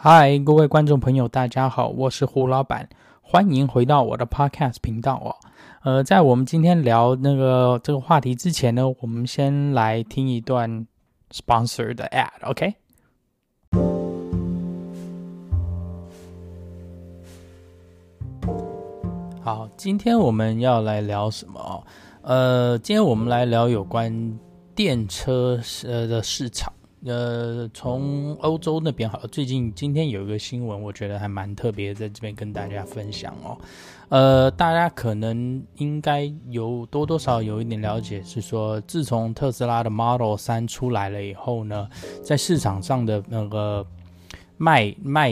[0.00, 2.88] 嗨，各位观众朋友，大家好，我是胡老板，
[3.20, 5.34] 欢迎回到我的 Podcast 频道哦。
[5.82, 10.86] 呃，在我们今天聊那个这个话题之前呢，我们先来听一段
[11.32, 12.74] sponsor 的 ad，OK？
[19.42, 21.84] 好，今天我们要来聊什么？
[22.22, 24.38] 呃，今天我们来聊有关
[24.76, 26.72] 电车呃的市场。
[27.04, 33.56] 呃，从欧洲那边好，最近今天有一个新闻，我觉得还蛮特别，在这边跟大家分享哦。
[34.08, 41.88] 呃，大家可能应该有多多少有一点了解，是说自从特斯拉的 Model 3出来了以后呢，
[42.24, 43.86] 在市场上的那个
[44.56, 45.30] 卖卖，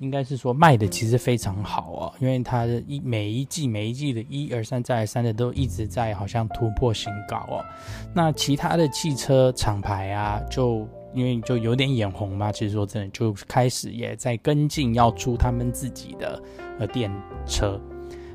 [0.00, 7.64] 应该是说卖的其实非常好哦，因为它的一每一季每一季的一而三再而三的都一直在好像突破新高哦。
[8.12, 10.86] 那其他的汽车厂牌啊，就
[11.16, 16.40] 因为就有点眼红嘛，其实说真的，就开始也在跟进，要出他们自己的
[16.78, 17.10] 呃电
[17.46, 17.80] 车。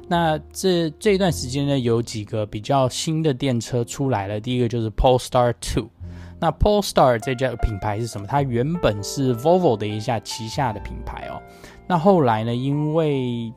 [0.08, 4.40] 那这这段时间呢，有几个比较新的电车出来了。
[4.40, 5.90] 第一个就是 Polestar Two。
[6.40, 8.26] 那 Polestar 这家品牌是什么？
[8.28, 11.40] 它原本是 Volvo 的一下旗下的品牌哦。
[11.88, 13.54] 那后来呢，因为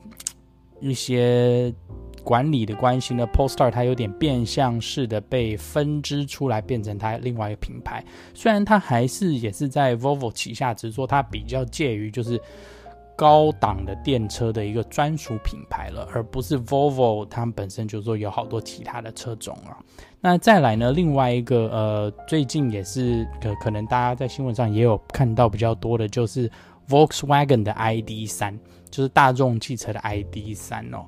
[0.80, 1.72] 一些
[2.24, 8.02] 管理的关系呢，Polestar 它有点变相式的被分支出来，变成它另外一个品牌。
[8.32, 12.40] 虽然它还是也是在 Volvo 旗下，只是说它比较介于就是
[13.14, 19.78] 高档的电车的一个专属品牌了，而不是 Volvo 它们本身就是说有好多其他的车种啊。
[20.20, 26.50] 那再来呢，另外一个呃，最近也是可可能大家在新闻上也有看到比较多的，就是
[26.88, 28.58] Volkswagen 的 ID.3，
[28.90, 31.06] 就是大众汽车的 ID.3 哦。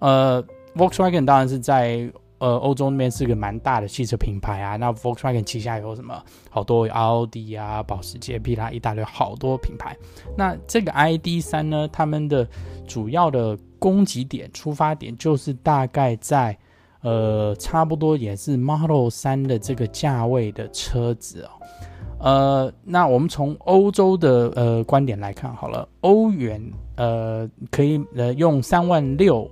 [0.00, 4.76] 呃，Volkswagen 当然是在呃欧洲那边是个蛮大的汽车品牌啊。
[4.76, 6.20] 那 Volkswagen 旗下有什么？
[6.48, 9.96] 好多奥迪啊、保时捷、皮拉，一大堆好多品牌。
[10.36, 12.48] 那这个 ID.3 呢，他们的
[12.88, 16.56] 主要的供给点、出发点就是大概在
[17.02, 21.50] 呃差不多也是 Model 3的这个价位的车子哦。
[22.20, 26.58] 呃，那我们从欧洲的呃观点来看好了，欧元
[26.96, 29.50] 呃可以呃用三万六。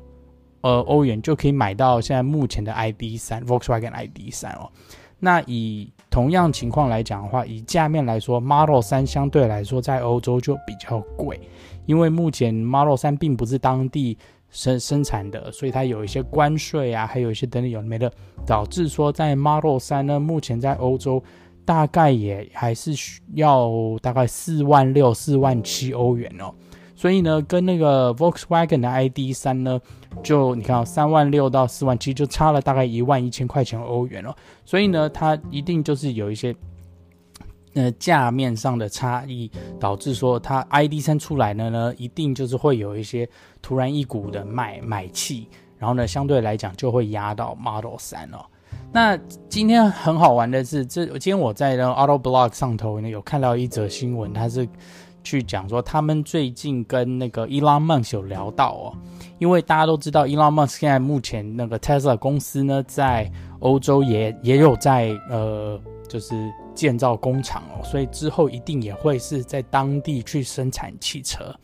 [0.61, 4.71] 呃，欧元就可以买到现在目前的 ID.3 Volkswagen ID.3 哦。
[5.21, 11.41] 那以同样情况来讲的话，以价面来说，Model 3相对来说在欧洲就比较贵，
[11.87, 14.17] 因为目前 Model 3并不是当地
[14.51, 18.11] 生生产的，所以它有一些关税啊，还有一些等等有没的，
[18.47, 21.23] 导致说在 Model 3呢，目前在欧洲
[21.65, 23.71] 大概也还是需要
[24.01, 26.55] 大概四万六、四万七欧元哦。
[26.99, 29.81] 所以呢，跟那个 Volkswagen 的 ID.3 呢，
[30.21, 34.35] 就你看，三万六到四万七，就差了大概一万一千块钱欧元哦。
[34.65, 36.53] 所以呢，它一定就是有一些
[37.75, 39.49] 呃价面上的差异，
[39.79, 43.29] 导致说它 ID.3 出来的呢，一定就是会有一些
[43.63, 45.47] 突然一股的买买气，
[45.79, 48.45] 然后呢，相对来讲就会压到 Model 3哦。
[48.91, 49.17] 那
[49.49, 54.69] 今天很好玩的是，这今天我在呢 Auto Blog 上头呢有看到一则新闻，它是。
[55.29, 58.97] 去讲说，他们最近跟那个 Elon Musk 有聊到哦，
[59.39, 65.79] 因为大家都知道，Elon Musk 现在目前那个 Tesla 公司呢，在欧洲也也有在呃，
[66.09, 66.35] 就是
[66.75, 71.55] 建造工厂哦，所以之后一定也会是在当地去生产汽车。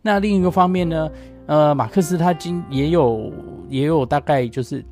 [0.00, 1.10] 那另一个方面呢，
[1.46, 3.32] 呃，马克思他今也有
[3.68, 4.84] 也有大概就是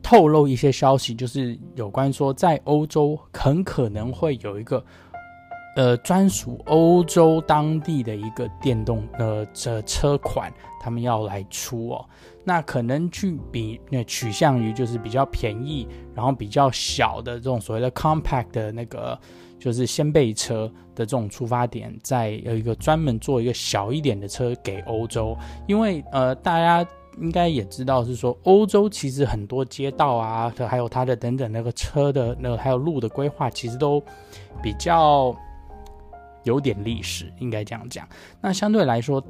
[0.00, 4.84] 透露一些消息，就是有关说在欧洲很可能会有一个。
[5.76, 12.04] 呃，专属欧洲当地的一个电动呃这车款，他们要来出哦。
[12.44, 19.18] 那可能去比那取向于就是比较便宜，然后比较小的这种所谓的 compact 的那个
[19.58, 25.36] 就是掀背车的这种出发点，再有一个专门做一个小一点的车给欧洲。
[25.66, 34.00] 因为呃，大家应该也知道是说，欧洲其实很多街道啊，还有它的等等那个车的那个还有路的规划，其实都
[34.62, 35.34] 比较。
[36.44, 38.08] 有点历史，应该这样讲。
[38.40, 39.22] 那相对来说，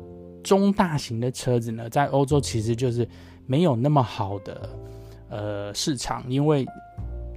[0.42, 3.08] 中大型的车子呢，在欧洲其实就是
[3.46, 4.68] 没有那么好的
[5.30, 6.66] 呃市场，因为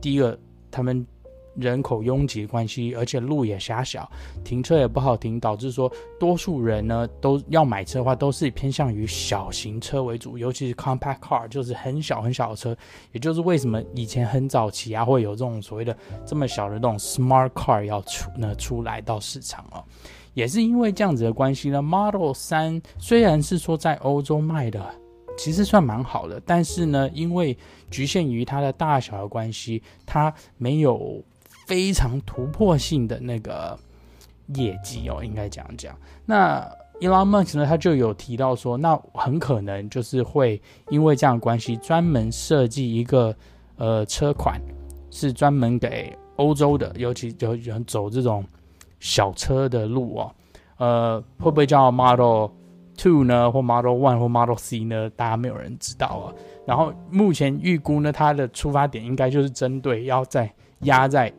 [0.02, 0.38] 第一个
[0.70, 1.06] 他们。
[1.60, 4.10] 人口拥挤的关系，而且路也狭小，
[4.44, 12.78] 停车也不好停，导致说多数人呢都要买车的话，都是偏向于小型车为主，尤其是 compact car，就是很小很小的车。
[13.12, 19.84] 也就是为什么以前很早期啊，会有这种所谓的这么小的这种 smart car 要出呢出来到市场哦，
[20.34, 24.94] 也是因为这样子的关系呢，Model 3虽然是说在欧洲卖的
[25.38, 27.58] 其实算蛮好的，但是呢，因为
[27.90, 31.24] 局限于它的大小的关系，它没有。
[31.68, 33.78] 非常突破性的那个
[34.56, 35.94] 业绩哦，应该讲讲。
[36.26, 36.66] 那
[37.02, 40.60] Elon Musk 呢，他就有提到说，那很可能就是会
[40.90, 43.36] 因为这样的关系，专门设计一个
[43.76, 44.60] 呃车款，
[45.12, 48.44] 是专门给欧洲的，尤其有人走这种
[49.00, 50.32] 小车的路哦。
[50.78, 52.50] 呃，会不会叫 Model
[52.98, 55.10] Two 呢，或 Model One 或 Model C 呢？
[55.10, 56.34] 大家没有人知道啊。
[56.66, 61.32] 然后目前预估呢，它的出发点应该就是针对要在压在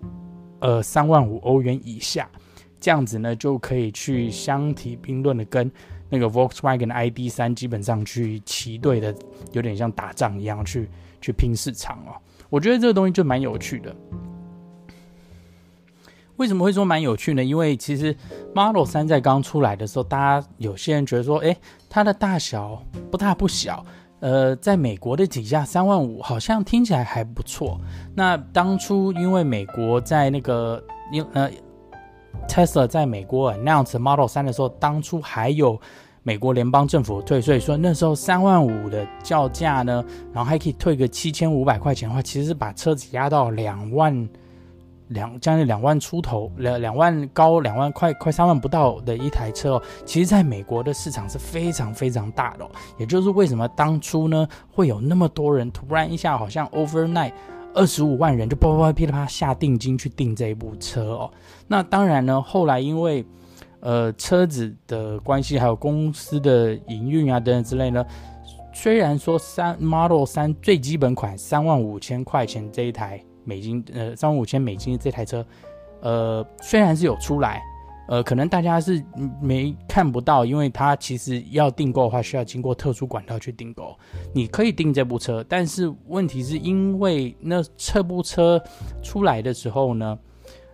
[0.61, 2.29] 呃三万五欧元以下。
[2.81, 5.69] 这样子呢，就可以去相提并论的跟
[6.09, 9.13] 那个 Volkswagen ID 三基本上去齐对的，
[9.51, 10.89] 有点像打仗一样去
[11.21, 12.15] 去拼市场哦。
[12.49, 13.95] 我觉得这个东西就蛮有趣的。
[16.37, 17.43] 为什么会说蛮有趣呢？
[17.43, 18.17] 因为其实
[18.55, 21.57] Model 三在刚出来的时候，大家有些人觉得说，诶，
[21.91, 23.85] 它的大小不大不小，
[24.21, 27.81] 呃，在美国的底价三万五，好像听起来还不错。
[28.15, 30.83] 那当初因为美国在那个
[31.13, 31.51] 因呃。
[32.47, 35.79] Tesla 在美国 announce Model 3的时候，当初还有
[36.23, 44.27] 美国联邦政府退税，说那时候三万五的叫价呢，然后还可以退个七千五百块钱的话，其实是把车子压到两万
[45.09, 57.33] 两将近两万出头，两两万高两万快快三万不到的一台车哦，其实在美国的市场是非常非常大的哦，也就是为什么当初呢会有那么多人突然一下好像 overnight。
[57.75, 61.31] 二十五万人就啪啪啪噼里啪下定金去订这一部车哦。
[61.69, 63.25] 那当然呢，后来因为
[63.81, 68.05] 呃车子的关系，还有公司的营运啊等等之类呢，
[68.81, 75.45] 虽然说三 Model 三最基本款三万五千块钱这一台美金，呃三万五千美金这台车，
[76.01, 77.61] 呃虽然是有出来。
[78.07, 79.05] 呃，可能大家是
[79.43, 83.95] 没看不到，因为它其实要订购的话，需要经过特殊管道去订购。
[84.33, 88.63] 你可以订这部车，但是问题是因为那这部车
[89.03, 90.17] 出来的时候呢，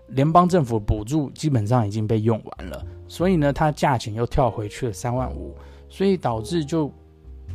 [0.08, 5.56] 联邦政府补助基本上已经被用完了，所以呢，它价钱又跳回去了三万五，
[5.88, 6.92] 所以导致就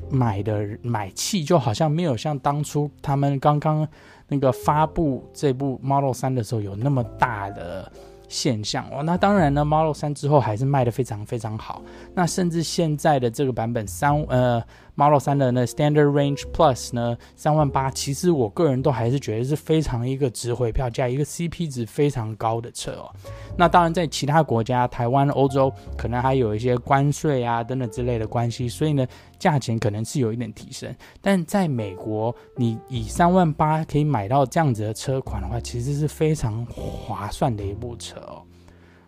[0.09, 3.87] 买的买气就好像没有像当初他们刚刚
[4.27, 7.91] 那个发布这部 Model 3的时候有那么大的。
[8.31, 11.81] 现象哦，那当然呢，Model 3之后还是卖的非常非常好。
[12.13, 14.63] 那甚至现在的这个版本三呃
[14.99, 23.09] Model 3的那 Standard Range Plus 呢，三万八，其实我个人都还是觉得是非常一个值回票价，一个 CP 值非常高的车哦。
[23.55, 29.07] 那当然在其他国家，台湾、欧洲可能还有一些关税啊等等之类的关系，所以呢，
[29.37, 30.93] 价钱可能是有一点提升。
[31.21, 38.19] 但在美国，你以三万八可以买到这样子的车款的话，其实是非常划算的一部车。
[38.19, 38.43] 哦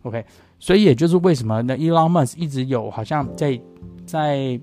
[0.04, 0.24] ，OK，
[0.58, 3.60] 所以也就是为什么呢？Elon Musk 一直有好像在
[4.06, 4.58] 在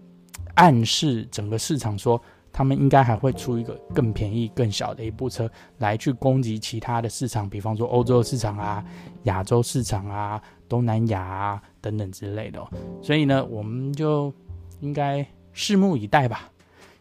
[0.58, 2.20] 暗示整个市场说，
[2.52, 8.84] 他们应该还会出一个更便宜、更小的一部车来去攻击其他的市场，比方说欧洲市场啊、
[9.22, 12.60] 亚洲市场啊、东南亚啊等等之类的。
[13.00, 14.34] 所以呢，我们就
[14.80, 15.24] 应该
[15.54, 16.50] 拭目以待吧。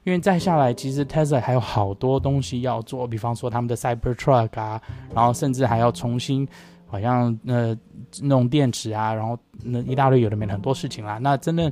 [0.04, 4.82] 因为再下来，其实 Tesla 还有好多东西要做，比方说他们的 Cybertruck 啊，
[5.14, 6.48] 然后甚至还要重新。
[6.90, 7.78] 好像呃
[8.22, 11.18] 弄电池啊，然后那一大堆有的没很多事情啦。
[11.18, 11.70] 那真的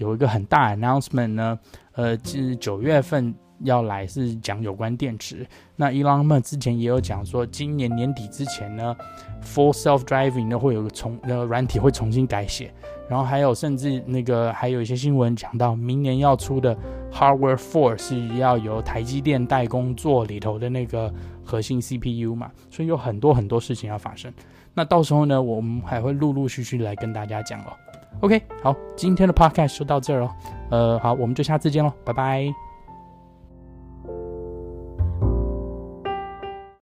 [0.00, 1.58] 有一个很大的 announcement 呢，
[1.92, 5.46] 呃，是九月份要来是讲有关电池。
[5.76, 8.96] 那 Elon Musk 之前也有讲说，今年年底之前呢
[9.44, 12.72] ，Full Self Driving 呢会有个重呃软体会重新改写，
[13.08, 16.76] 然后还有甚至那个还有一些新闻讲到明年要出的
[17.12, 21.12] Hardware Four 是要由台积电代工做里头的那个。
[21.42, 24.32] 核心 CPU 嘛，所以有很多很多事情要发生。
[24.72, 27.72] 那到时候呢，我们还会陆陆续续来跟大家讲哦。
[28.20, 30.36] OK，好，今天的 Podcast 就到这儿了。
[30.70, 32.69] 呃，好，我们就下次见喽，拜拜。